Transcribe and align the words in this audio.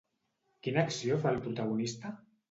Quina 0.67 0.79
acció 0.85 1.17
fa 1.25 1.33
el 1.33 1.37
protagonista? 1.43 2.15